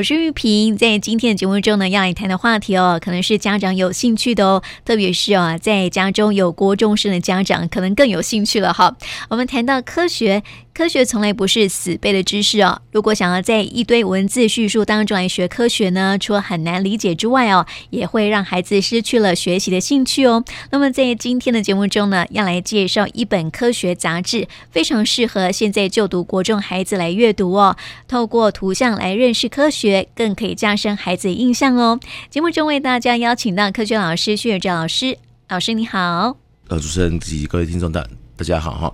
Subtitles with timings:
[0.00, 8.96] 我是玉萍，在今天的节目中呢，要来谈的话题哦，可能是家长有兴趣的哦，特别是啊，在家中有国中生的家长，可能更有兴趣了哈。
[9.28, 10.42] 我们谈到科学。
[10.72, 12.80] 科学从来不是死背的知识哦。
[12.92, 20.44] 如果想要在一堆文字叙述当中来学科学呢，除了很难理解之外哦，也会让孩子失去了学习的兴趣哦。
[20.70, 27.76] 那么在今天的节目中呢，要来介绍一本科学杂志，非常适合现在就读国中孩子来阅读哦。
[28.08, 31.98] 透过图像来认识科学，更可以加深孩子的印象哦。
[32.30, 35.18] 节目中为大家邀请到科学老师薛岳照老师，
[35.48, 36.36] 老师你好。
[36.68, 38.92] 呃，主持人及各位听众大大家好哈。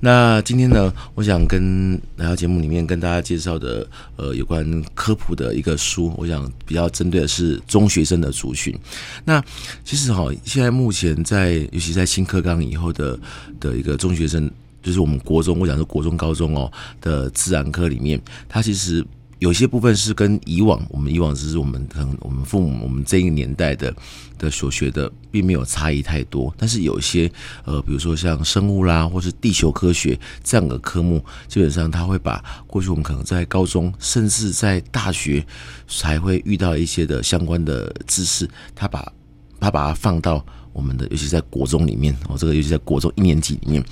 [0.00, 3.86] 那今天呢，我想跟来到节目里面跟大家介绍的，
[4.16, 8.78] 呃，有关科普的一个书，我想比较针对的是中学生的族群。
[9.24, 9.42] 那
[9.84, 13.18] 其实哈，现在目前在，尤其在新课纲以后的
[13.58, 14.50] 的一个中学生，
[14.82, 16.70] 就是我们国中，我讲是国中、高中哦
[17.00, 19.04] 的自然科里面，它其实。
[19.38, 23.94] 有些部分是跟以往我们以往只是我们可能我们父母我们这一个年代的
[24.38, 27.30] 的所学的并没有差异太多，但是有一些
[27.64, 35.44] 呃比如说像生物啦或是地球科学这样的科目，基本上他会把过去我们可能在高中甚至在大学
[35.88, 39.12] 才会遇到一些的相关的知识，他把
[39.60, 40.44] 他把它放到。
[40.74, 43.82] 我们的尤其在国中里面哦，这个尤其在国中一年级里面，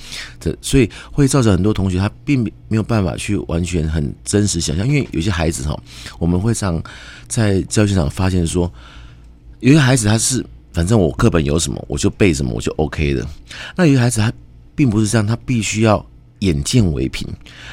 [0.40, 5.80] 这所以会造成很多同学他并没有办法去完全很真实想象，因为有些孩子哈，
[6.18, 6.82] 我们会常
[7.28, 8.70] 在教育现场发现说，
[9.60, 13.24] 有些孩子他是反正我课本有什么我就背什么我就 OK 的，
[13.76, 14.32] 那有些孩子他
[14.74, 16.04] 并不是这样，他必须要
[16.40, 17.28] 眼见为凭。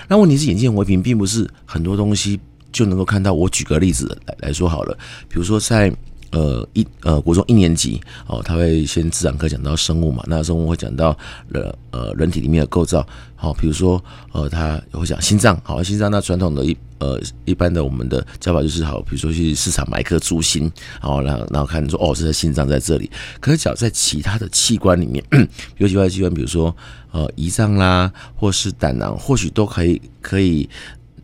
[0.08, 2.40] 那问题是眼见为凭，并不是很多东西
[2.72, 3.34] 就能够看到。
[3.34, 4.96] 我举个例子来来说好了，
[5.28, 5.92] 比如说在。
[6.32, 13.06] 呃，一呃，国中一年级哦，他会先自然课讲到生物嘛，那生物会讲到人呃人体里面的构造，
[13.36, 20.72] 好，比如说呃，他会讲心脏，好，心脏那传统的一呃一般的我们的教法就是好，比如说去市场买一颗猪心，
[21.02, 25.48] 然后然后然后看说哦，这是心脏在这里，可是只要在其他的器官里面， 比
[25.80, 26.76] 如其他器官，比如说
[27.12, 30.70] 呃胰脏啦，或是胆囊，或许都可以可以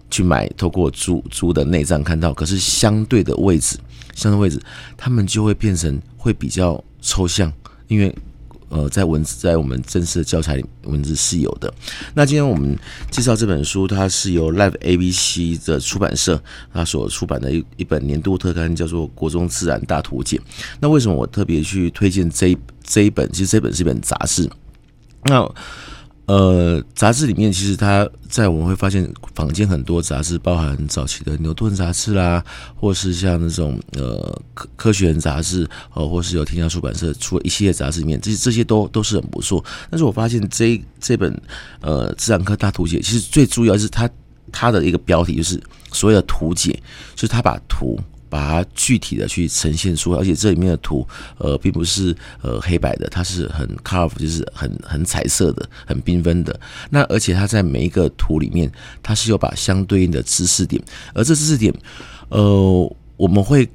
[0.10, 3.78] 去买，透过猪猪的内脏看到，可是相对的位置。
[4.16, 4.60] 相对位置，
[4.98, 7.54] 他们就会变成会比较抽象，
[7.88, 8.16] 因为
[8.70, 11.72] 呃，在文字在我们正式的教材里文字是有的。
[12.16, 12.76] 那今天我们
[13.12, 16.42] 介绍这本书，它是由 Live ABC 的出版社
[16.74, 20.38] 它所出版的一一本年度特刊，叫做《国中自然大图解》。
[20.80, 23.32] 那为什么我特别去推荐这这一本？
[23.32, 24.50] 其实这本是一本杂志。
[25.26, 25.48] 那
[26.28, 32.44] 呃，杂志里面其实它在我们会发现坊间很多杂志，包含早期的牛顿杂志啦，
[32.76, 39.64] 或是像那种呃科科学人杂志，呃，或是有天下出版社出了一系列杂志里面，这些这些都都是很不错。
[39.92, 41.40] 但是我发现这这本
[41.82, 44.10] 呃自然科大图解，其实最主要是它
[44.52, 46.72] 它的一个标题就是所谓的图解，
[47.14, 48.00] 就是它把图。
[48.36, 51.08] 把它具体的去呈现出来，而且这里面的图，
[51.38, 56.60] 呃，并不是呃黑白的，它是很 colorful，就是很很彩色的，很缤纷的。
[56.90, 58.70] 那而且它在每一个图里面，
[59.02, 61.74] 它是有把相对应的知识点，而这知识点，
[62.28, 63.66] 呃，我们会。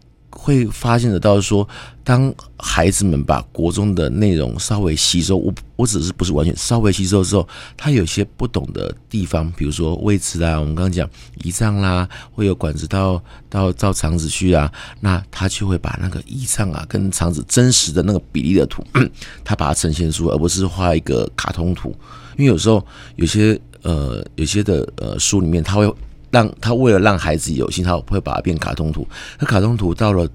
[0.42, 1.68] 会发现得到说，
[2.02, 7.46] 当孩子们把国中的内容稍微吸收，我我只是不是完全稍微吸收之后，
[7.76, 11.06] 他有些不懂的地方，比如说位置啦，我们刚刚讲
[11.42, 18.82] 胰脏啦，会有管子到到到肠子去啊，那他就会把那个胰脏啊跟肠子真实的那个比例的图，
[19.44, 21.94] 他把它呈现出，而不是画一个卡通图，
[22.38, 22.84] 因为有时候
[23.16, 25.94] 有些呃有些的呃书里面他会。
[26.30, 29.06] 让他为了让孩子有心，他会把它变卡通图。
[29.38, 30.28] 那卡通图到了，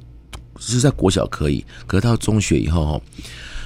[0.59, 3.01] 是在国小可以，可是到中学以后哈，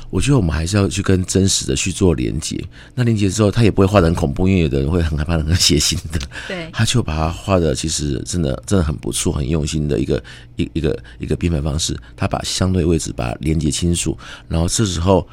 [0.09, 2.59] 我觉得我们还是要去跟真实的去做连接。
[2.95, 6.19] 那连接之后，他也不会画的很恐怖，因为有的人会很害怕、很血腥的。
[6.47, 10.23] 对，他就把它画的其实真的真的很不错、很用心的一个
[10.56, 11.96] 一一个一个编排方式。
[12.17, 14.17] 他把相对位置把它连接清楚，
[14.47, 15.28] 然后这时候，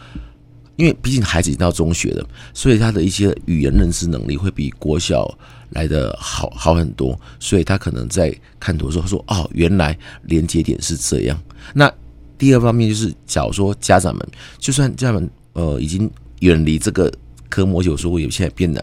[0.77, 5.37] 因为毕竟孩子已经到中学了，所以他的一些语言认知能力会比国小。
[5.71, 11.37] 来的好好很多，所以他可能在看图的时候说：“哦，原来连接点是这样。”
[11.75, 11.93] 那
[12.39, 14.29] 第二方面就是，假如说家长们，
[14.59, 16.09] 就算家长们呃已经
[16.39, 17.13] 远离这个
[17.49, 18.81] 科目，有时候有些变难，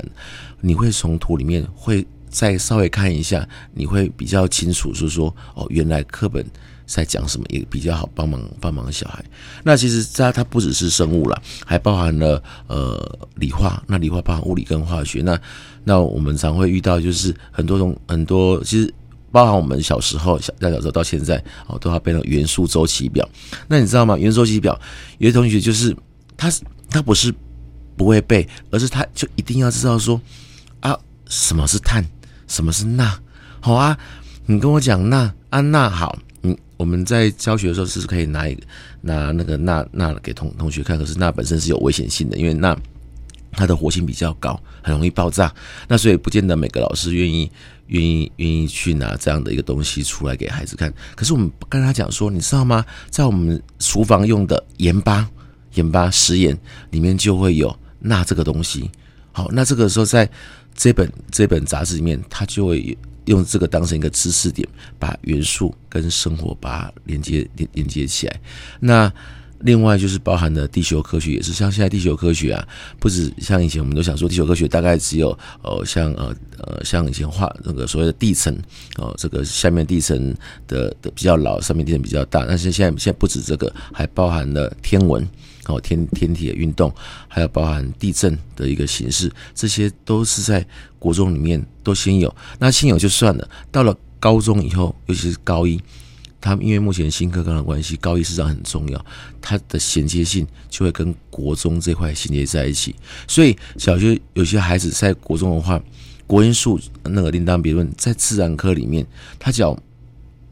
[0.60, 6.46] 你会从图里面会再稍微看一下，你会比较清楚，是说哦，原来课本。
[6.86, 9.24] 在讲什么也比较好帮忙帮忙小孩。
[9.64, 13.84] 那其实它它不只是生物啦，还包含了呃理化。
[13.88, 15.22] 那理化包含物理跟化学。
[15.22, 15.40] 那
[15.84, 18.94] 那我们常会遇到就是很多种很多，其实
[19.32, 23.28] 包含我们小时候小在小时候到现在哦，都要背那个元素周期表。
[23.68, 24.18] 那你知道吗？
[24.18, 24.80] 元素周期表
[25.18, 25.96] 有些同学就是
[26.38, 26.52] 他
[26.90, 27.34] 他不是
[27.96, 30.20] 不会背，而是他就一定要知道说
[30.80, 30.98] 啊
[31.28, 32.06] 什么是碳，
[32.48, 33.20] 什么是钠，
[33.60, 33.98] 好啊。
[34.46, 36.20] 你跟我讲钠啊钠好，
[36.78, 38.62] 我们在教学的时候是可以拿一个
[39.02, 42.78] 拿那个钠钠给同同学看，可是钠本身是有危险性的，因为钠
[43.52, 45.54] 它的活性比较高，很容易爆炸。
[45.88, 47.50] 那所以不见得每个老师愿意
[47.88, 50.92] 愿意愿意去拿这样的一个东西出来给孩子看。
[51.16, 52.84] 可是我们跟他讲说，你知道吗？
[53.10, 55.30] 在我们厨房用的盐巴
[55.76, 56.58] 盐巴食盐
[56.90, 58.90] 里面就会有钠这个东西。
[59.32, 60.30] 好，那这个时候在
[60.76, 64.68] 这本这本杂志里面，它就会用这个当成一个知识点，
[64.98, 68.42] 把元素跟生活把它连接连连接起来。
[68.80, 69.12] 那
[69.60, 72.68] 另外就是包含的地球科学，也是像现在地球科学啊，
[73.00, 75.30] 不止像以前我们都想说地球科学大概只有
[75.62, 78.54] 呃像呃呃像以前画那个所谓的地层
[78.98, 80.36] 哦、呃，这个下面地层
[80.68, 82.46] 的的比较老，上面地层比较大。
[82.46, 85.26] 但是现在现在不止这个，还包含了天文。
[85.68, 86.94] 哦，天天体的运动，
[87.30, 90.66] 还有包含地震的一个形式，这些都是在
[91.00, 92.34] 国中里面都先有。
[92.60, 95.80] 那先有就算了，到了高中以后，尤其是高一，
[96.42, 99.06] 他因为目前新课纲的关系，高一实际上很重要，
[99.42, 102.94] 它的衔接性就会跟国中这块衔接在一起。
[103.26, 105.82] 所以小学有些孩子在国中的话，
[106.28, 109.08] 国英数那个另当别论，在自然科里面，
[109.40, 109.78] 他只要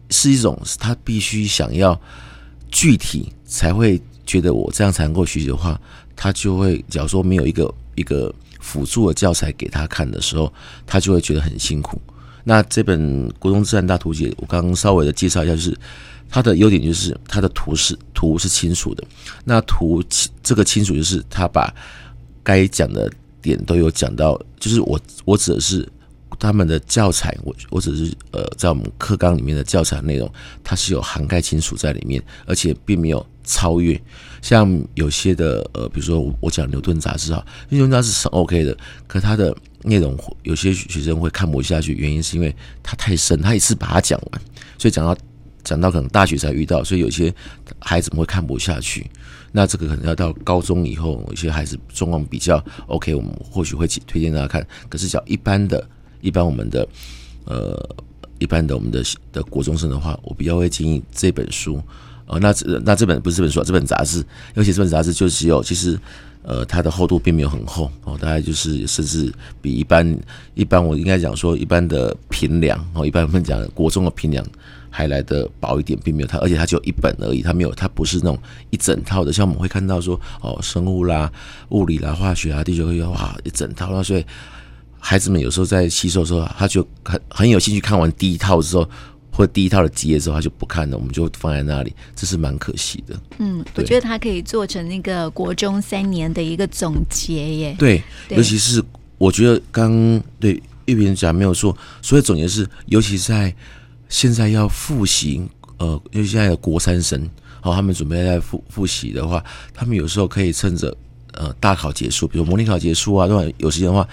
[0.10, 2.00] 是一种他必须想要
[2.72, 4.02] 具体才会。
[4.32, 5.78] 觉得我这样才能够学习的话，
[6.16, 10.54] 他就会假如说没有一个一个辅助的教材给他看的时候，
[10.86, 12.02] 他就会觉得很辛苦。
[12.46, 15.78] 那这本《国中自然大图解》，我刚刚稍微的介绍一下，就是
[16.30, 19.04] 它的优点就是它的图是图是清楚的。
[19.44, 20.02] 那图
[20.42, 21.74] 这个清楚就是他把
[22.42, 23.12] 该讲的
[23.42, 25.86] 点都有讲到，就是我我指的是
[26.40, 30.32] 他们的教材，我我只是呃在我们课纲里面的教材内容，
[30.64, 33.26] 它是有涵盖清楚在里面，而且并没有。
[33.44, 34.00] 超越，
[34.42, 38.78] 像有些的呃，比如说我讲牛顿杂志哈，牛顿杂志是 OK 的，
[39.08, 44.42] 可它的内容有些学生会看不下去，原因是因为它太深，他一次把它讲完，
[44.78, 45.16] 所以讲到
[45.64, 47.34] 讲到可能大学才遇到，所以有些
[47.80, 49.10] 孩子们会看不下去。
[49.52, 54.66] 那这个可能要到高中以后，有些孩子状况比较 OK，我们或许会推荐大家看。
[54.88, 55.86] 可是讲一般的，
[56.22, 56.88] 一般我们的
[57.46, 57.96] 呃，
[58.40, 59.04] 一般的我们的
[59.34, 61.82] 的国中生的话，我比较会建议这本书。
[62.26, 64.24] 哦，那这那这本不是这本书，这本杂志，
[64.56, 66.00] 尤其这本杂志就只有，其实，
[66.44, 70.18] 呃，它的厚度并没有很厚哦，大概就是甚至比一般
[70.54, 74.46] 一般我应该讲说一般的平量哦，一般我们讲国中的平量
[74.90, 78.38] 还来的薄一点，并没有它，而且它只有一本而已，它没有，它不是那种
[78.70, 81.32] 一整套的，像我们会看到说哦，生物啦、
[81.70, 84.26] 物理啦、化学啊、地球科学哇一整套，那所以
[85.00, 88.88] 孩子们有时候在吸收的时候，他就很很有兴趣看完第一套之后。
[89.32, 93.18] 或第一套的集页之后，他就不看了，我们就放在那里，这是蛮可惜的。
[93.40, 97.76] 嗯，我觉得他可以做成那个国中三年的一个总结耶。
[97.80, 98.84] 对，对尤其是
[99.18, 103.56] 我觉得刚对玉萍讲没有错，所以总结是，尤其在
[104.10, 105.42] 现在要复习，
[105.78, 107.28] 呃，因为现在的国三生，
[107.62, 109.42] 好，他们准备在复复习的话，
[109.74, 110.94] 他们有时候可以趁着
[111.34, 114.06] 呃大考结束，比如模拟考结束啊，如果有时间的话。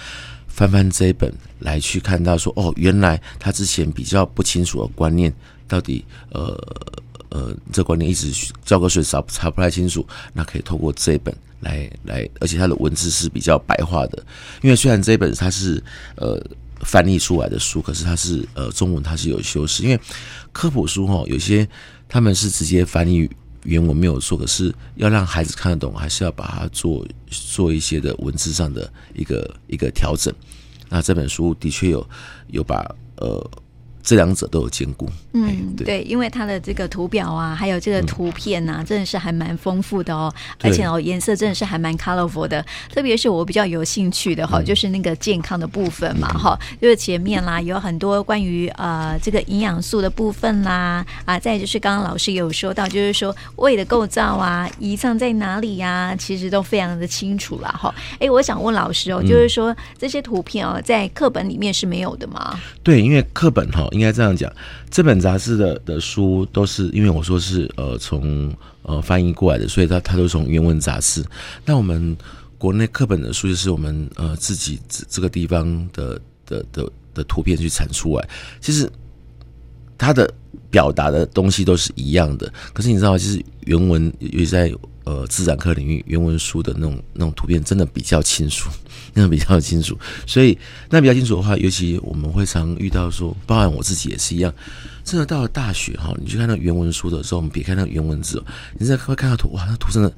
[0.58, 5.32] 翻翻这一本来去看到说哦，原来他之前比较不清楚的观念，
[5.69, 6.52] 到底呃
[7.28, 8.32] 呃这观念一直
[8.64, 14.20] 教科书查查不太清楚，那可以透过这一本来来，而且它的文字是比较白话的。
[14.60, 15.81] 因为虽然这一本它是
[16.16, 16.44] 呃
[16.81, 20.00] 翻译出来的书，可是它是呃中文它是有修饰，因为
[20.50, 21.69] 科普书哈有些
[22.08, 23.30] 他们是直接翻译。
[23.64, 30.32] 原文没有错，可是要让孩子看得懂，还是要把它做做一些的文字上的一个一个调整。
[30.88, 32.09] 那这本书的确有
[32.49, 32.85] 有把
[33.16, 33.50] 呃。
[34.08, 42.64] 这两者都有兼顾，嗯，对，因为它的这个图表啊，还有这个图片呐、啊，真的是还蛮丰富的哦，而且哦，颜色真的是还蛮 colorful 的。
[42.90, 57.94] 特别是我比较有兴趣的哈，就是那个健康的部分嘛，哈，就是前面啦有很多关于呃这个营养素的部分啦，啊，再就是刚刚老师有说到，就是说胃的构造啊，胰脏在哪里呀，其实都非常的清楚啦，哈。
[58.18, 62.58] 哎，我想问老师哦，就是说这些图片哦，在课本里面是没有的吗？
[62.82, 63.86] 对，因为课本哈。
[63.99, 64.50] 应该这样讲，
[64.88, 71.25] 这本杂志的的书都是因为我说是呃从呃翻译过来的，所以它它都从原文杂志。
[71.64, 72.17] 那我们
[72.57, 78.28] 国内课本的书就是我们呃自己这这个地方的的的的图片去产出来，
[78.61, 78.88] 其实
[79.99, 80.33] 它的
[80.71, 82.52] 表达的东西都是一样的。
[82.73, 84.73] 可是你知道，就是原文尤其在
[85.08, 88.68] 呃自然科领域，原文书的那种那种图片真的比较清楚。
[89.14, 90.56] 那比较清楚，所以
[90.90, 94.52] 那比较清楚的话，尤其我们会常遇到说，包含我自己也是一样。
[95.02, 98.44] 真的到了大学哈，你去看那原文书的时候，我们别看那原文字，
[98.78, 100.12] 你再会看到图，哇，那图真的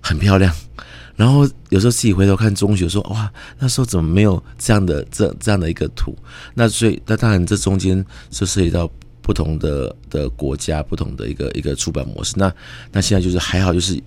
[0.00, 0.52] 很漂亮。
[1.14, 6.16] 然后有时候自己回头看中学说，说哇，那时候怎么没有这样的这这样的一个图？
[6.54, 12.32] 那所以那当然这中间就涉及到不同的的国家，不同的一个一个出版模式。
[12.36, 12.52] 那
[12.90, 14.02] 那现在就是还好，就是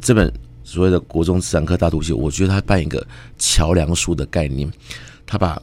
[0.00, 0.32] 这本
[0.64, 3.06] 所谓的国中自然科大图集，我觉得它办一个
[3.38, 4.70] 桥梁书的概念，
[5.26, 5.60] 它把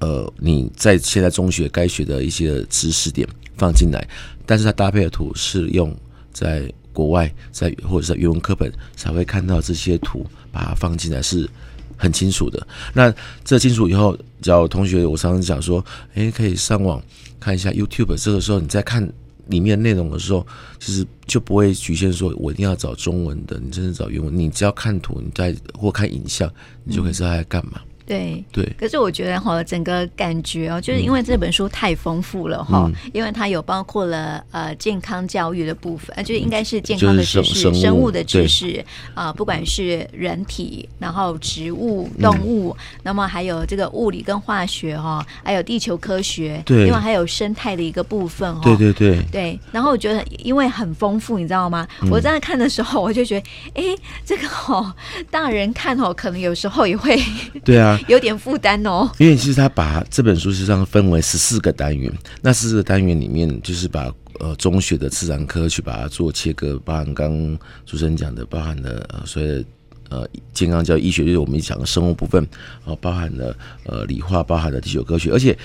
[0.00, 4.06] 呃你在现在中学该学的一些知识点放进来，
[4.46, 5.94] 但是它搭配的图是用
[6.32, 6.72] 在。
[6.94, 11.48] 国外在或者是在原文课本才会看到这些图，把它放进来是
[11.96, 12.66] 很清楚的。
[12.92, 13.10] 那
[13.42, 15.82] 这清楚以后，只要同学我常常讲说，
[16.16, 17.02] 诶，可以上网
[17.40, 18.14] 看一下 YouTube。
[18.22, 19.10] 这个时候你在看
[19.46, 20.46] 里面内容的时候，
[20.78, 26.52] 其实就不会局限说我一定要找中文的，你真的找原文，你只要看图，你在或看影像，
[26.84, 27.80] 你就可以知道他在干嘛。
[28.06, 28.42] 对。
[28.52, 49.22] 对，可是我觉得哈，整个感觉哦，就是因为这本书太丰富了哈，嗯、因为它有包括了呃健康教育的部分，呃，就应该是健康的知识、生、生物的知识啊、呃，不管是人体，然后植物、动物，嗯、那么还有这个物理跟化学哈，还有地球科学，对，另外还有生态的一个部分哈，对对对。
[49.32, 49.58] 对。
[49.70, 51.86] 然后我觉得因为很丰富，你知道吗？
[52.02, 54.94] 嗯、我在看的时候，我就觉得，哎，这个哦，
[55.30, 57.20] 大人看哦，可能有时候也会
[57.64, 57.91] 对啊。
[58.08, 69.64] 有点负担哦，因为其实他把这本书实际上分为十四个单元，那十四个单元里面就是把呃中学的自然科去把它做切割，包含刚刚主持人讲的，包含了呃所谓的
[70.10, 72.46] 呃健康教育医学，就是我们讲的生物部分，
[72.84, 75.56] 哦，包含了呃理化，包含了地球科学，而且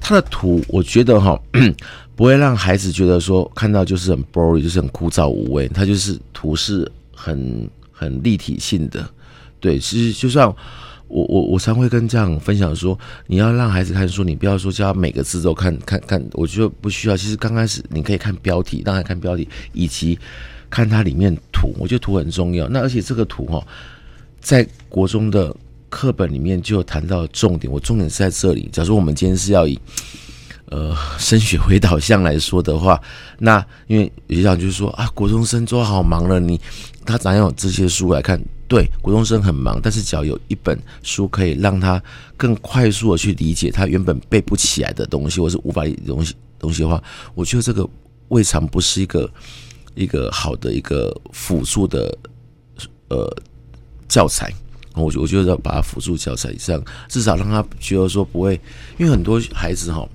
[0.00, 1.40] 它的图我觉得哈
[2.16, 9.08] 不会让孩子觉得说看到就是很 boring，就是很枯燥无味，它就是图是很很立体性的，
[9.58, 10.54] 对，其实就像。
[11.10, 17.16] 我我我常会跟家长分享说，你要让孩子看书，你不要说叫他每个字都看看看，我觉得不需要。
[17.16, 20.16] 其实刚开始你可以看标题，让他看标题，以及
[20.70, 22.68] 看它里面图，我觉得图很重要。
[22.68, 23.60] 那而且这个图哈，
[24.40, 25.54] 在国中的
[25.88, 28.68] 课本里面就谈到重点，我重点是在这里。
[28.72, 29.76] 假如我们今天是要以
[30.66, 33.00] 呃升学为导向来说的话，
[33.40, 36.60] 那因为有些家长就是说啊，国中生都好忙了，你
[37.04, 38.40] 他哪有这些书来看？
[38.70, 42.00] 对，国中生很忙，但是只要有一本书可以让他
[42.36, 47.02] 更快速的去理解他原本背不起来的东西，或是无法理东西东西的话，
[47.34, 47.84] 我觉得这个
[48.28, 49.28] 未尝不是一个
[49.96, 52.16] 一个好的一个辅助的
[53.08, 53.36] 呃
[54.08, 54.48] 教材。
[54.94, 58.54] 我我觉得要把它辅助教材这样，至少让他觉得说不会，
[58.98, 60.08] 因为很多孩子哈，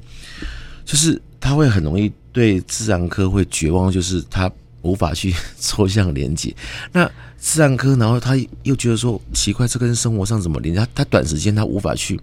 [0.86, 4.50] 就是他会很容易对自然科会绝望，就是他。
[4.86, 6.56] 无法去抽象连接，
[6.94, 10.80] 那自然科，然后他又觉得说奇怪，这跟生活上怎么连接？
[10.80, 12.20] 他他短时间他无法去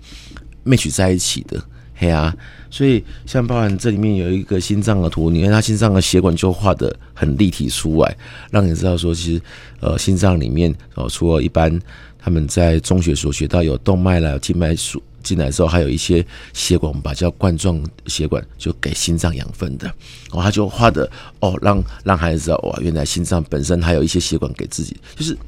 [0.65, 1.63] match 在一起的，
[1.95, 2.35] 嘿啊，
[2.71, 8.17] 所以像包含这里面有一个心脏的图，你看他心脏的血管就画得很立体出来，
[8.51, 9.43] 让你知道说其实
[9.81, 11.77] 呃心脏里面哦，除了一般
[12.23, 15.03] 他们在中学所学到有动脉啦、有静脉束。
[15.23, 19.87] 进来之后，还有一些血管，我们把叫冠状血管，就给心脏养分的。
[19.87, 19.95] 然
[20.33, 24.97] 哦，他就画的哦，让让孩子知道哇，原来心脏本身还有一些血管给自己。
[25.15, 25.39] 就是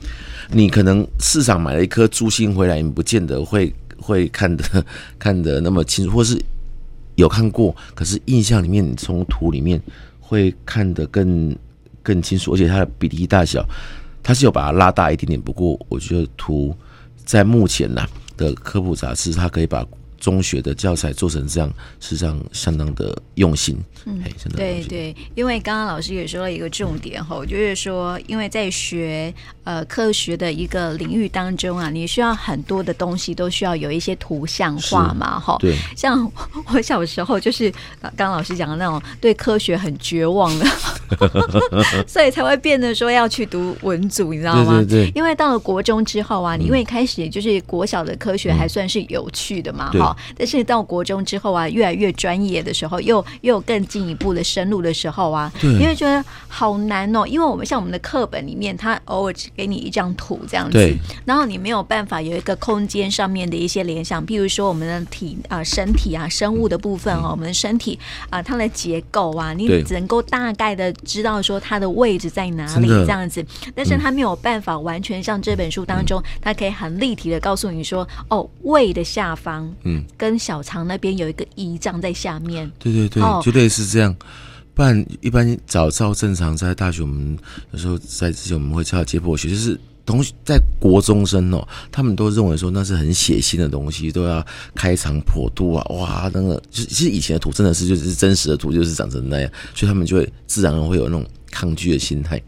[0.48, 4.86] 你可能市场买了一颗猪心回来，你不见得会会看得
[5.18, 6.40] 看得那么清楚，或是
[7.16, 9.82] 有看过，可是印象里面，你从图里面
[10.20, 11.52] 会看得更
[12.00, 13.68] 更清楚，而且它的比例大小，
[14.24, 15.40] 它是有把它拉大一点点。
[15.40, 16.76] 不过我觉得图
[17.24, 18.04] 在目前呢。
[18.36, 19.86] 的科普杂志，它可以把
[20.18, 23.78] 中学的教材做成这样，实际上相当的用心。
[24.06, 24.23] 嗯，
[24.54, 29.33] 对对，因为刚刚老师也说了一个重点哈，嗯、就是说，因为在学
[29.64, 35.56] 呃科学的一个领域当中啊，你需要很多的东西都需要有一些图像化嘛，哈。
[35.59, 35.75] 对。
[35.97, 36.30] 像
[36.73, 40.66] 我小时候就是刚刚老师讲的那种对科学很绝望的，
[42.06, 44.83] 所以才会变得说要去读文组，你知道吗？
[44.83, 45.12] 对对对。
[45.14, 50.13] 因为到了国中之后啊，你因为开始就是国小的科学还算是有趣的嘛，哈、嗯。
[50.37, 67.99] 但是到国中之后啊，越来越专业的时候，又又更进一步的深入的时候啊，对，因为觉得好难哦，因为我们像我们的课本里面，它偶尔只给你一张图这样子，对，然后你没有办法有一个空间上面的一些联想，譬如说我们的体啊、呃、身体啊、生物的部分哦，嗯、我们的身体
[68.30, 73.44] 啊、呃，它的结构啊，你只能够大概的知道说它的位置在哪里这样子，
[73.75, 79.93] 但是它没有办法完全像这本书当中，嗯、它可以很立体的告诉你说，哦，胃的下方，嗯。
[80.16, 84.14] 跟小肠那边有一个胰脏在下面，对对对，就类似这样。
[84.74, 87.38] 不然一般早照正常在大学，我们
[87.70, 102.42] 有时候在之前我们会教解剖学，就是同学在国中生哦，他们都认为说那是很血腥的东西，都要开肠破肚啊，哇，那个就是其实以前的图真的是就是真实的图就是长成那样，所以他们就会自然而会有那种抗拒的心态。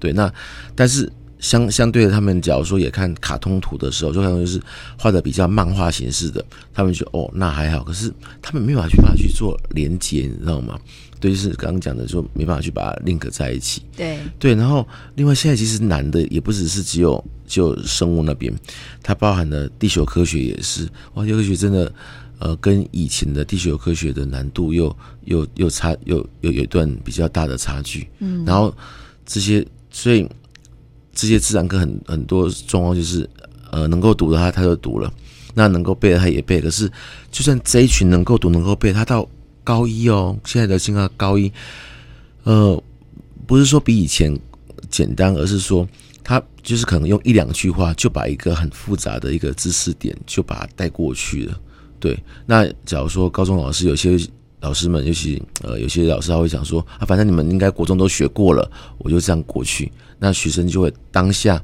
[0.00, 0.32] 对，那
[0.74, 4.60] 但是相相对的，他们假如说也看卡通图的时候，就可能就是
[4.98, 10.78] 画的比较漫画形式的，他们就哦那还好，可是他们没有办法去把它去做连接，你知道吗？
[11.20, 13.82] 对，就是刚刚讲的，就没办法去把它 link 在一起。
[13.96, 18.54] 对对，然后另外现在其实难的也不只是只有就生物那边，
[19.02, 20.88] 它包含了地球科学也是。
[21.14, 21.92] 哇，地球科学真的
[22.38, 28.08] 呃跟以前的地球科学的难度又又又差又又有一段比较大的差距。
[28.20, 28.72] 嗯，然后
[29.26, 30.24] 这些所以
[31.18, 33.28] 这些自然科很很多状况就是
[33.72, 35.12] 呃能够读的他他就读了，
[35.52, 36.60] 那能够背的他也背。
[36.60, 36.88] 可是
[37.32, 39.28] 就算这一群能够读能够背，他到
[39.64, 41.50] 高一哦，现在的情况高一，
[42.44, 42.80] 呃，
[43.48, 44.38] 不是说比以前
[44.88, 45.84] 简单，而是说
[46.22, 51.60] 他就是可能用一两句话就把一个很复杂的一个知识点就把它带过去了。
[51.98, 54.16] 对，那假如说高中老师有些
[54.60, 61.62] 老师们，尤其呃有些老师他会想说啊，反正你们应该国中都学过了，我就这样过去，那学生就会当下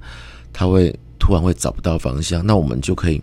[0.53, 3.21] 他会突然会找不到方向，那我们就可以，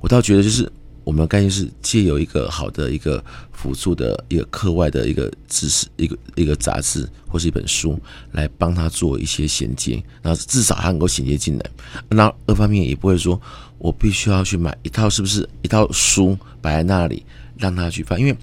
[0.00, 0.70] 我倒觉得就是。
[1.04, 7.98] 我们的概念是借由一个好的一个辅助的一个课外的一个知识，一个一个杂志或是一本书
[8.30, 11.70] 来帮他做一些衔接，然后至少他能够衔接进来。
[12.08, 13.40] 那二方面也不会说
[13.78, 17.26] 我必须要去买一套，是不是一套书摆在那里
[17.58, 18.20] 让他去翻？
[18.20, 18.36] 因为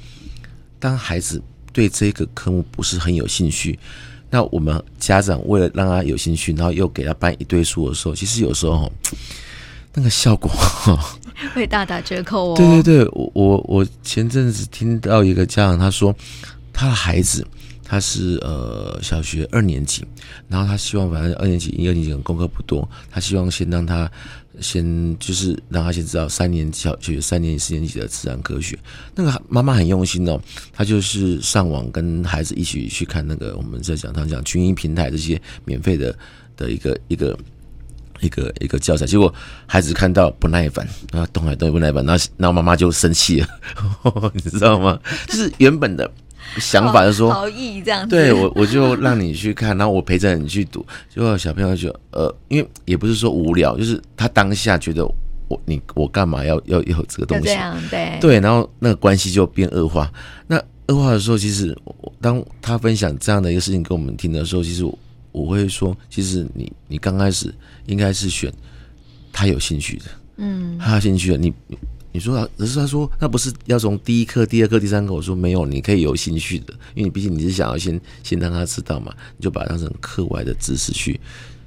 [0.80, 3.78] 当孩子对这个科目不是很有兴趣，
[4.30, 8.92] 那我们家长为了让他有兴趣，然后又给他搬一堆书的时候，其实有时候
[9.94, 10.50] 那个效果。
[11.54, 12.54] 会大打折扣哦。
[12.58, 16.14] 对对对，我我我前阵子听到一个家长他说，
[16.74, 17.48] 他的孩子
[17.84, 20.06] 他是呃小学二年级，
[20.50, 24.12] 然后他希望反正二年级一二年级功课不多，他希望先让他
[24.62, 28.78] 先就是让他先知道三年小学三年级四年级的自然科学。
[29.16, 30.40] 那个妈妈很用心哦，
[30.74, 36.18] 她就是上网跟孩子一起去看那个我们在讲堂讲群英平台这些免费的
[36.56, 37.38] 的一个一个。
[38.22, 39.34] 一个一个教材，结果
[39.66, 45.00] 孩子看到不耐烦，然后动来动去不耐烦，然后然后妈妈就生气了呵呵， 你知道吗？
[45.26, 46.12] 就是原本的
[46.58, 55.06] 想法就说逃逸这样子，对我我就让你去看，然后我陪着你去读，结果小朋友就呃，因为也不是说无聊，就是他当下觉得
[55.48, 60.12] 我你我干嘛要要要这个东西，这样对对，然后那个关系就变恶化。
[60.48, 61.78] 那恶化的时候，其实
[62.20, 64.98] 当他分享这样的一个事情给我们听的时候，其实我。
[65.32, 67.54] 我会说，其实你你刚开始
[67.86, 68.52] 应该是选
[69.32, 70.06] 他有兴趣的，
[70.38, 71.38] 嗯，他有兴趣的。
[71.38, 71.54] 你
[72.12, 75.14] 你说啊，可是他说那不是要从第一课、第二课、第三课。
[75.14, 81.20] 我说没有，你可以有兴趣的，因为你毕竟你是想要先先让他知道嘛，你就把它当成课外的知识去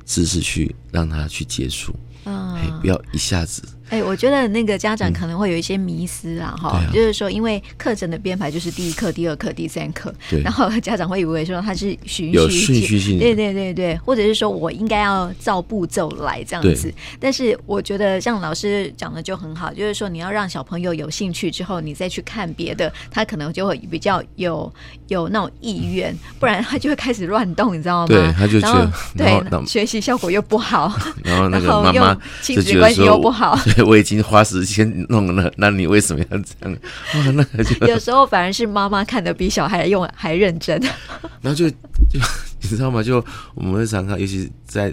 [0.04, 3.62] 知识去让他去接触，嗯，不要一下子。
[3.92, 16.90] 哎、欸，我觉得那个家长可能会有一些迷思啊，哈、嗯，就是说，因为课程的编排就是第一课、第二课、第三课，对，然后家长会以为说他是循序循序，对对对对，或者是说我应该要照步骤来这样子。
[17.20, 24.72] 但是我觉得像老师讲的就很好，就是说你要让小朋友有兴趣之后，你再去看别的，他可能就会比较有
[25.08, 28.08] 有那种意愿，不然他就会开始乱动，你知道吗？
[28.08, 30.90] 对，他就觉得对学习效果又不好，
[31.22, 33.54] 然后那个妈妈亲子关系又不好。
[33.82, 36.72] 我已经花时间弄了，那你为什么要这样？
[37.14, 40.80] 哇，那就有时候反而是妈妈看的比小孩用还认真。
[41.42, 42.20] 然后就就
[42.60, 43.02] 你知道吗？
[43.02, 44.92] 就我们会常常，尤其在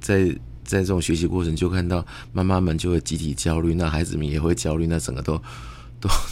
[0.00, 0.26] 在
[0.64, 5.40] 在这种学习过程，就看到妈妈们就会集体焦虑，那孩子们也会焦虑，那整个都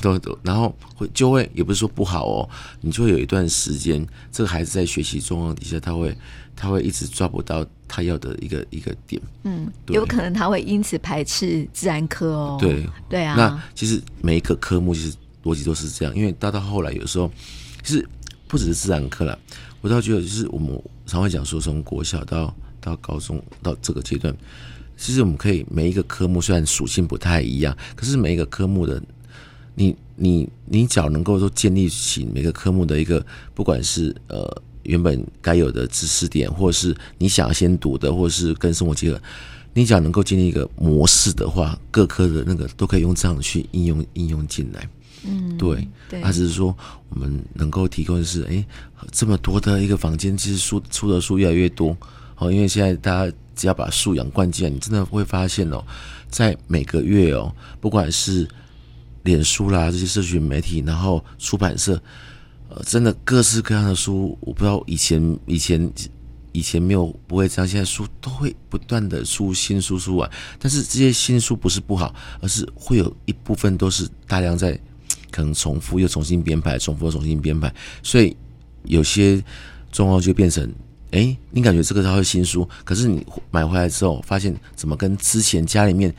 [0.01, 2.49] 都都都，然后会就会也不是说不好哦，
[2.81, 6.17] 你就会有一段时间，这个孩子在学习状况底下，他会。
[6.57, 12.57] 他会一直抓不到他要的一个一个点，嗯，有可能他会因此排斥自然科哦。
[12.61, 13.35] 对，对啊。
[13.37, 17.29] 那其实每一个科目其实逻辑都是这样，因为到到后来有时候，
[17.83, 18.09] 其实
[18.47, 19.37] 不只是自然科了，
[19.81, 24.33] 我倒觉得就是我们常会讲说，从国小到到高中到这个阶段，
[24.97, 29.03] 其实我们可以每一个科目虽然属性不太一样，可是每一个科目的
[29.75, 34.63] 你你你只要能够说建立起每个科目的一个，不管是呃。
[34.85, 39.19] 原本该有的知识点，或是你想要先读的，或是跟生活结合，
[39.73, 44.87] 你只要能够建立一个模式的话，各科的那个都可以用这样去应用应用进来。
[45.25, 46.77] 嗯，对，对，他只是说
[47.09, 48.63] 我们能够提供的是，哎，
[49.11, 51.97] 这么多的一个房间，其实书出的书越来越多。
[52.37, 55.83] 哦，因为现在大家只要把素养灌进来，你真的会发现哦，
[56.29, 58.47] 在每个月哦，不管是
[59.25, 62.01] 脸书啦这些社群媒体，然后出版社。
[62.71, 65.93] 呃，真的各式各样的书，我不知道以前以前
[66.51, 70.29] 以前没有不会这样，现在书都会不断的出新书出完。
[70.59, 74.77] 但是这些新书不是不好，而是会有一部分都是大量在
[75.31, 78.35] 可能重复又重新编排，重复又重新编排，所以
[78.85, 79.45] 有些
[79.93, 80.69] 状况就变成，
[81.11, 86.13] 哎，你感觉这个它是新书，可是你买回来之后，发现怎么跟之前家里面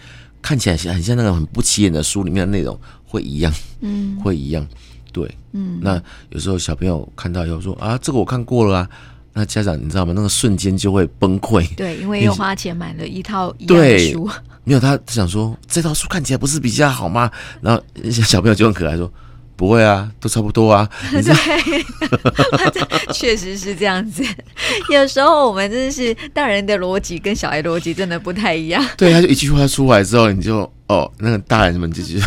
[0.45, 3.51] 看起来很像那个很不起眼的书里面的内容会一样？
[3.81, 4.63] 嗯，会一样。
[5.11, 8.89] 对，嗯，那有时候小朋友看到以后说啊，这个我看过了啊，
[9.33, 10.13] 那家长你知道吗？
[10.15, 11.67] 那个瞬间就会崩溃。
[11.73, 14.29] 对，因为又花钱买了一套一样的书。
[14.63, 17.31] 没有，他想说这套书看起来不是比较好吗？
[17.59, 19.11] 然后小朋友就很可爱说。
[19.55, 20.87] 不会啊，都差不多啊。
[21.11, 21.85] 对，
[23.13, 24.23] 确实是这样子。
[24.91, 28.85] 有时候我们真的是大人的逻辑跟小孩逻辑真的不太一样。
[28.97, 32.25] 对，他就一句话出来之后，你就哦，那个大人们就觉得。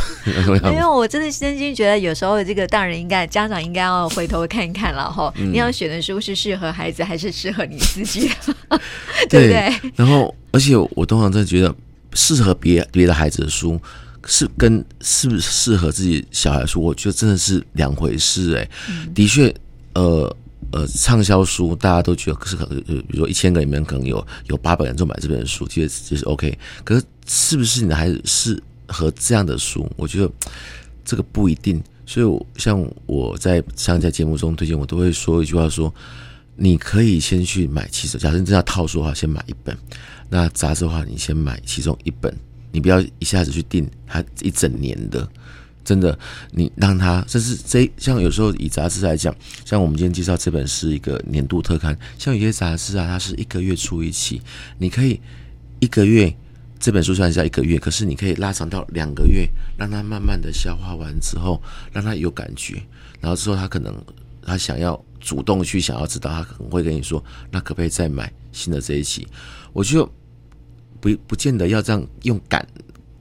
[0.63, 5.33] 没有，我真的真心觉得有时候这个大人应该家长应该要回头看一看了哈。
[5.37, 8.81] 嗯、你要选的书是适合孩子还是适合你自己的？
[9.29, 9.93] 对不对？
[9.97, 11.75] 然后，而且我通常真的觉得
[12.15, 13.79] 适合别别的孩子的书。
[14.31, 18.71] 是跟是不是适合自己小孩书，我觉得真的是两回事哎、欸。
[18.91, 19.53] 嗯、的确，
[19.95, 20.37] 呃
[20.71, 26.57] 呃，畅销书大家都觉得是可能，比如说一千个里面可能有有八百人就买这本书，其实就是 OK。
[26.85, 29.91] 可是是不是你的孩子适合这样的书？
[29.97, 30.31] 我觉得
[31.05, 31.83] 这个不一定。
[32.05, 35.95] 所以像我在上在节目中推荐，我都会说一句话说：说
[36.55, 39.75] 你可以先去买其中，假设你真要套书的话，先买一本；
[40.29, 42.35] 那杂志的话，你先买其中一本。
[42.71, 45.29] 你不要一下子去订他一整年的，
[45.85, 46.19] 真的，
[46.51, 54.43] 你让他这是这像有时候以杂志来讲，像我们今天介绍这本是一个年度特刊，像有些杂志啊，它是一个月出一期，
[54.79, 55.19] 你可以
[55.81, 56.31] 一个月
[56.79, 62.83] 这本书虽然是要一个月，可是你可以拉长到两个月，让他慢慢的消化完之后，让他有感觉，
[63.19, 63.95] 然后之后他可能
[64.43, 69.27] 他想要主动去想要知道，他可能会跟你说，那可不可以再买新的这一期？
[69.73, 70.07] 我就。
[71.01, 72.67] 不不见得要这样用赶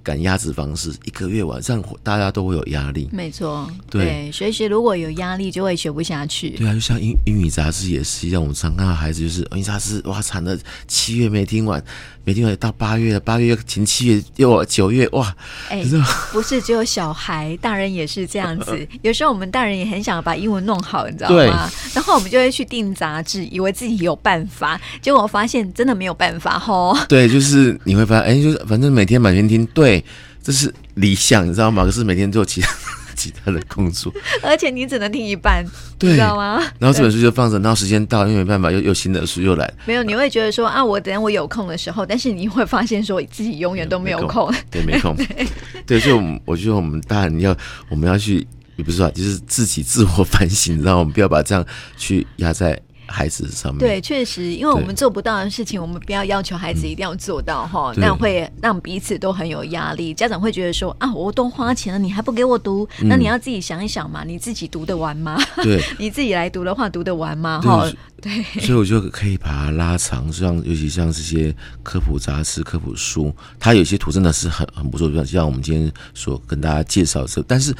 [0.07, 3.09] 赶鸭子方式，一个月完这样大家都会有压力。
[3.11, 6.51] 没错，对，学习如果有压力，就会学不下去。
[6.51, 11.83] 对啊，就像英英语杂志也是一样，我们常看到孩子就是英语杂志，哇，惨了，七月没听完。
[12.23, 15.33] 没听完到八月，八月前七月又九月，哇！
[15.69, 18.85] 哎、欸，不是只有小孩，大人也是这样子。
[19.01, 21.71] 有时候我们大人也很想把英文弄好，你知道吗？
[21.93, 26.93] 然后我们就会去订杂志，以为自己有办法，结果我发现真的没有办法吼。
[27.07, 29.96] 对，就是你会发现，哎、欸，就是反正每天满天听，对，
[30.41, 31.83] 这是理想，你知道吗？
[31.83, 32.69] 可是每天做其他。
[33.17, 35.65] 其他的工作，而且你只能听一半，
[35.97, 36.61] 对，知道吗？
[36.77, 39.73] 然后这本书就放着，然后时间到，因为没办法，又又新的书又来。
[39.87, 45.17] 没有，你会觉得说啊，我等我有空的时候，但是你会发现说自己永远都没有空，对，没空，
[45.87, 47.57] 对，所以我们我觉得我们大人要
[47.89, 51.65] 我们要去，也不是说，就是自己自我反省，然后我们不要把这样
[51.97, 52.79] 去压在。
[53.07, 60.13] 孩子上面对，确实，因为我们做不到的事情，我们不要要求孩子一定要做到哈，嗯、那会让彼此都很有压力。
[60.13, 65.37] 家长会觉得说啊，我都花钱了，你还不给我读，嗯、那你要自己想一想嘛，你自己读得完吗？
[65.63, 67.61] 对， 你自己来读的话，读得完吗？
[67.61, 67.89] 哈，
[68.21, 77.73] 对，所以我就可以把它拉长，像尤其像这些科普杂志、科普书，它有些图真的是很很不错，就像我们今天所跟大家介绍的，但是。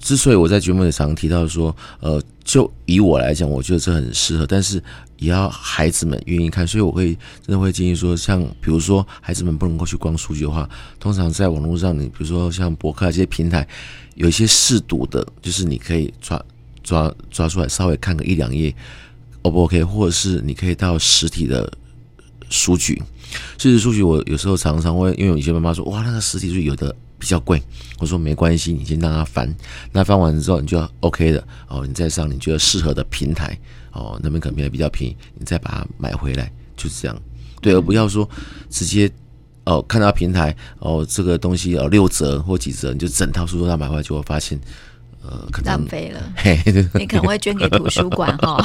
[0.00, 4.80] 之所以我在节目里常提到说，呃，就以我来讲，我觉得这很适合，但是
[5.18, 7.12] 也要孩子们愿意看，所以我会
[7.44, 13.66] 真的会建议说，像比如说孩子们不能够去逛书局的话，通常在网络上，你比如说像博客这些平台，
[14.14, 16.40] 有一些试读的，就是你可以抓
[16.84, 18.72] 抓抓出来稍微看个一两页
[19.42, 19.82] ，O 不 OK？
[19.82, 21.68] 或者是你可以到实体的
[22.48, 23.02] 书局，
[23.58, 26.94] 实体书局我有时候常常会，因为有些妈妈说，哇，那个实体书有的。
[27.18, 27.62] 比较贵，
[27.98, 29.54] 我说没关系，你先让他翻，
[29.92, 31.46] 那翻完之后你就 OK 的。
[31.68, 33.58] 哦，你再上你觉得适合的平台。
[33.92, 37.22] 哦，那边可能比较便宜，你再把它买回来，就是这样，
[37.62, 38.28] 对，而不要说
[38.68, 39.10] 直接
[39.64, 44.60] 哦看到平台哦这个东西哦六折或几折，你就整套书都要买回来，就会发现。
[45.28, 46.32] 呃，浪费了，
[46.94, 48.56] 你可能会捐给图书馆哈，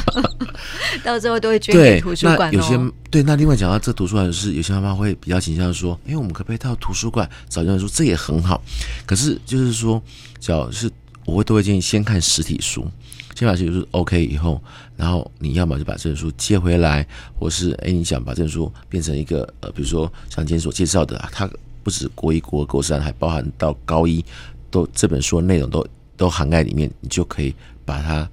[1.02, 2.52] 到时候都会捐给图书馆。
[2.52, 2.78] 有些
[3.10, 7.88] 对，那另外讲到这图书馆是，有些妈妈会比较倾向说，哎，我们可不可以到图书馆找这本书？
[7.88, 8.60] 这也很好。
[9.06, 10.02] 可是就是说，
[10.38, 10.90] 只要是
[11.24, 12.86] 我会都会建议先看实体书，
[13.34, 14.62] 先把实体书 OK 以后，
[14.96, 17.06] 然后你要么就把这本书借回来，
[17.38, 21.48] 或是哎你想把这本书变成一个呃，比如说像今天所介绍的，它
[21.82, 24.22] 不止国一、国二、国三，还包含到高一，
[24.70, 25.86] 都这本书的内容都。
[26.16, 28.30] 都涵盖里面，你就可以把它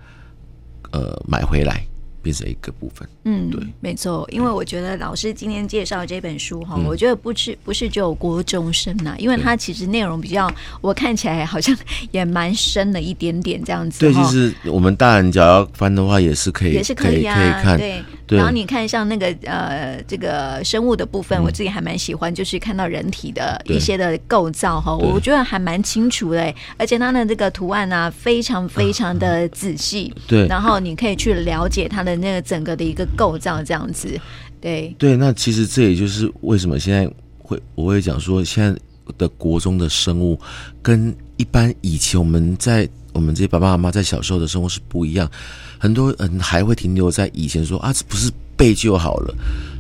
[0.91, 1.85] 呃买回来。
[2.21, 11.77] 变成一个部分，嗯，对，没错，因为我觉得老师今天介绍这本书哈，嗯、我觉得不是不是只有国中生呐，因为它其实内容比较，我看起来好像
[12.09, 13.99] 也蛮深的一点点这样子。
[13.99, 17.77] 对，其实我们大人只要翻的话，也是可以，也是可以啊，可以，可以看。
[17.77, 30.11] 对，对然后你看像那个呃这个生物的部分，我自己还蛮喜欢，就是看到人体的一些的构造哈，我觉得还蛮清楚的，而且它的这个图案呢，非常非常的仔细。
[30.27, 31.99] 对，然后你可以去了解它。
[31.99, 34.17] 的那个整个的一个构造这样子。
[34.62, 38.79] 对对，那其实这也就是为什么现在会我会讲说，现在
[39.17, 40.39] 的国中的生物
[40.82, 45.29] 跟一般以前我们在我们这些爸爸妈妈在小时候的生活是不一样，
[45.77, 49.34] 很多人还会停留在以前说啊，这不是背就好了。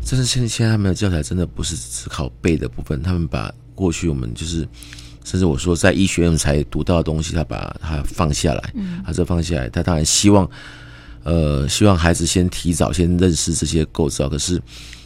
[0.09, 4.67] 但是现现在他们的教材真的不是只考背的部分，他们把过去我们就是，
[5.23, 10.49] 甚至我说在医学院才读到的东西，他把它放下来，嗯，他这放下来，他当然希望。
[11.23, 14.61] 呃，希望孩子先提早先认识这些构造，可是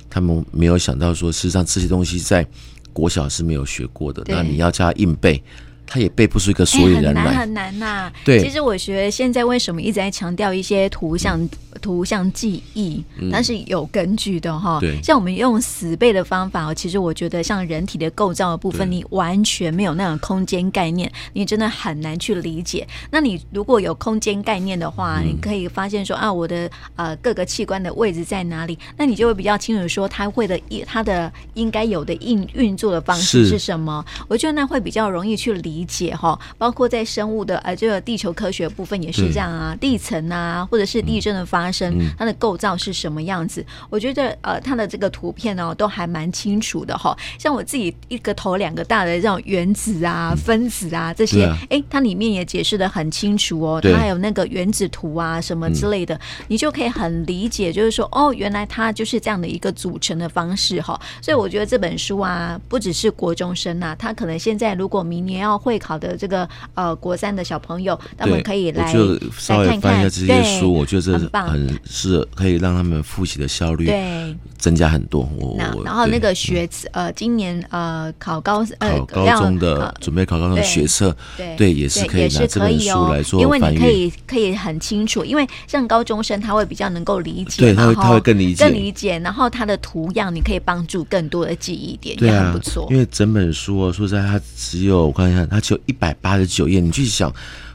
[0.10, 2.46] 他们没有想到说，事实上这些东西在
[2.92, 4.24] 国小是没有学过的。
[4.28, 5.42] 那你要叫他硬背。
[5.86, 8.14] 他也背不出一个所以然来，欸、很难很难呐、啊。
[8.26, 11.50] 对，其实我觉得现在为什么一直在强调一些图像、嗯、
[11.82, 14.80] 图像记忆，但是有根据的哈。
[14.80, 22.88] 对，像我们用死背的方法，其实我觉得像人体的构造的部分，你完全没有那种空间概念，你真的很难去理解。
[23.12, 34.04] 那你如果有空间概念的话，嗯、你可以发现说啊，我的呃各个器官的位置在哪里，那你就会比较清楚说它会的它的应该有的应运作的方式是什么。
[34.28, 35.73] 我觉得那会比较容易去理。
[35.74, 43.66] 理解哈，包括在生物的呃这个地球科学部分也是这样啊，地层啊，或者是地震的发生，嗯、它的构造是什么样子？
[43.90, 47.18] 我觉得呃它的这个图片呢、哦、都还蛮清楚的哈。
[47.40, 51.52] 像我自己一个头两个大的这种原子啊、分子啊这些，
[51.90, 53.82] 它里面也解释的很清楚哦。
[53.82, 61.00] 它还有那个原子图啊什么之类的，你就可以很理解，就是说哦，原来它就是这样的一个组成的方式哈。
[61.22, 74.36] 所以我觉得这本书啊，不只是国中生啊，他可能现在如果明年要会考的这个呃国三的小朋友，他们可以来就稍微翻一下这些书，我觉得很是可以让他们复习的效率对。
[74.58, 75.30] 增加很多。
[75.38, 88.64] 我然后那个学词呃，今年呃考高呃考高中的准备考高中的学测，对对也是可以拿这本书来做，因为你可以可以很清楚，因为像高中生他会比较能够理解，对他会他会更理解。
[88.64, 92.88] 更理解，然后他的图样你可以帮助更多的记忆点，也很不错。
[92.90, 95.94] 因为整本书哦，说实在，它只有我看一下，它只有一。
[95.94, 97.32] 一百八十九页，你去想，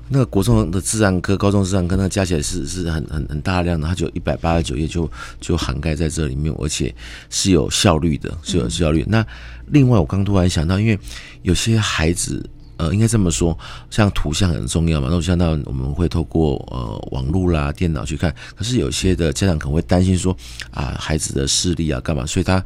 [0.08, 5.08] 那个国中的自然科、高中自然科，那个加起来是是很很很大量的，它就一百八十九页就
[5.40, 6.92] 就涵盖在这里面，而且
[7.30, 9.02] 是有效率的，是有效率。
[9.04, 9.26] 嗯、那
[9.68, 10.98] 另外，我刚突然想到，因为
[11.42, 12.44] 有些孩子，
[12.76, 13.56] 呃，应该这么说，
[13.88, 20.36] 像图像很重要嘛，那我想到我们会透过呃网络啦、电脑去看，可是有些的家长可能会担心说，
[20.72, 22.26] 啊，孩子的视力啊，干嘛？
[22.26, 22.62] 所以他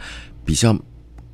[0.46, 0.76] 比较。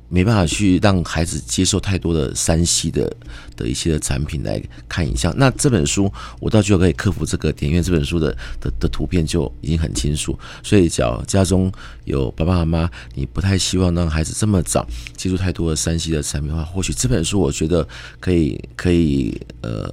[0.09, 3.15] 没办法去让孩子接受太多的三 C 的
[3.55, 5.33] 的一些的产品来看影像。
[5.37, 10.37] 那这本书我倒觉得可以克服这个点，因为这本书的的的图片就已经很清楚。
[10.63, 11.71] 所以，只要家中
[12.05, 17.87] 有爸爸妈妈，你不太希望让孩子这么早接触太多的三 C 的产品的话，或许这本书我觉得
[18.19, 19.87] 可以可以呃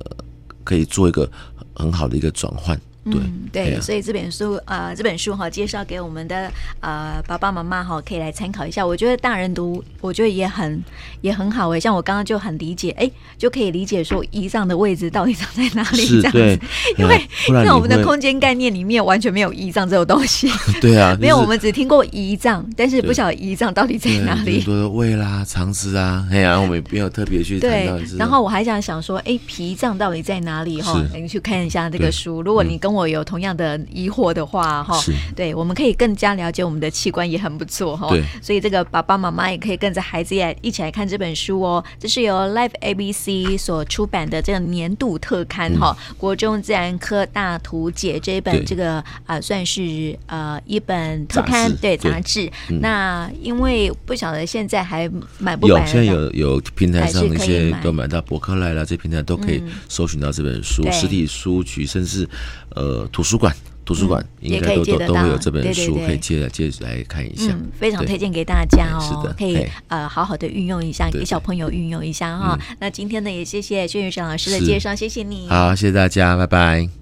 [0.64, 1.30] 可以做一个
[1.74, 2.80] 很好的一个转换。
[3.10, 8.86] 对嗯，对，啊、所以这本书呃，这本书哈，介绍给我们的呃爸爸妈妈哈，可以来参考一下。
[8.86, 10.82] 我觉得大人读，我觉得也很
[11.20, 11.80] 也很好诶。
[11.80, 16.58] 像我刚刚就很理解，哎，就可以理解说胰脏的位置到底长在哪里这样子，对
[16.98, 17.20] 因为
[17.64, 20.50] 在我们的空间概念里面完全没有胰脏这种东西。
[20.80, 24.56] 对啊， 没有，我们只听过胰脏，但是不晓得胰脏到底在哪里。
[24.58, 27.60] 很多的胃啦、肠子啊， 哎呀，我们没有特别去。
[27.60, 27.88] 对，
[28.18, 30.80] 然后我还想想说，哎，脾脏到底在哪里？
[30.80, 32.40] 哈，你去看一下这个书。
[32.42, 34.96] 如果你跟我有同样的疑惑的话，哈，
[35.34, 38.08] 对，我们可以更加了解我们的器官，也很不错，哈。
[38.10, 41.84] 对，所以这个爸爸妈妈也可以跟着孩子也一起来看这本书哦。
[41.98, 52.48] 这是由 Life ABC 所出版的这个年度特刊，哈，《国中自然科大图解》这一本，这个啊算是呃一本特刊，对杂志。
[52.80, 55.80] 那因为不晓得现在还买不买？
[55.80, 62.28] 有，现在有有平台上那些都买到博客来了，这平台都可以搜寻到这本书，实体书局甚至。
[62.76, 63.52] 呃，图书馆，
[63.84, 67.46] 图书馆应该都都都会有这本书，可以借来借来看一下。
[67.52, 69.00] 嗯，非常推荐给大家哦。
[69.00, 72.58] 是的，可以呃好好的运用一下，给小朋友运用一下哈。
[72.78, 75.48] 那今天呢，也谢谢薛院长老师的介绍，谢谢你。
[75.48, 76.96] 好，谢谢大家，拜拜。